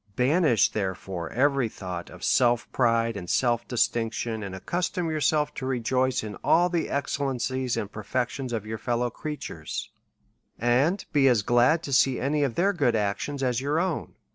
Banish, 0.15 0.71
tlierefore, 0.71 1.29
every 1.31 1.69
thought 1.69 2.09
of 2.09 2.23
self 2.23 2.67
pride, 2.71 3.15
ind 3.15 3.29
self 3.29 3.67
distinction, 3.67 4.41
and 4.41 4.55
accustom 4.55 5.11
yourself 5.11 5.53
to 5.53 5.67
rejoice 5.67 6.23
in 6.23 6.37
all 6.43 6.69
the 6.69 6.89
excellencies 6.89 7.77
and 7.77 7.91
perfections 7.91 8.51
of 8.51 8.65
your 8.65 8.79
fellow 8.79 9.11
crea 9.11 9.37
tures, 9.37 9.89
and 10.57 11.05
be 11.13 11.27
as 11.27 11.43
glad 11.43 11.83
to 11.83 11.93
see 11.93 12.19
any 12.19 12.41
of 12.41 12.55
their 12.55 12.73
good 12.73 12.95
actions, 12.95 13.43
as 13.43 13.61
your 13.61 13.79
own. 13.79 14.15